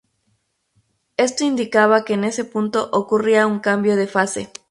[1.15, 4.51] Esto indicaba que en ese punto ocurría un cambio de fase.